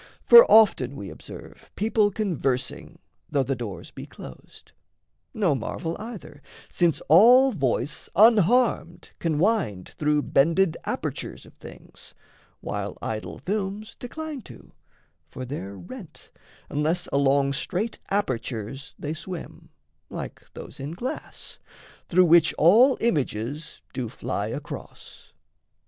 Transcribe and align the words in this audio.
For 0.23 0.49
often 0.51 0.95
we 0.95 1.11
observe 1.11 1.69
People 1.75 2.09
conversing, 2.09 2.97
though 3.29 3.43
the 3.43 3.55
doors 3.55 3.91
be 3.91 4.07
closed; 4.07 4.71
No 5.31 5.53
marvel 5.53 5.95
either, 5.99 6.41
since 6.71 7.03
all 7.07 7.51
voice 7.51 8.09
unharmed 8.15 9.11
Can 9.19 9.37
wind 9.37 9.89
through 9.99 10.23
bended 10.23 10.75
apertures 10.85 11.45
of 11.45 11.53
things, 11.53 12.15
While 12.61 12.97
idol 12.99 13.37
films 13.45 13.95
decline 13.99 14.41
to 14.41 14.73
for 15.29 15.45
they're 15.45 15.77
rent, 15.77 16.31
Unless 16.67 17.05
along 17.13 17.53
straight 17.53 17.99
apertures 18.09 18.95
they 18.97 19.13
swim, 19.13 19.69
Like 20.09 20.43
those 20.55 20.79
in 20.79 20.93
glass, 20.93 21.59
through 22.09 22.25
which 22.25 22.55
all 22.57 22.97
images 23.01 23.83
Do 23.93 24.09
fly 24.09 24.47
across. 24.47 25.31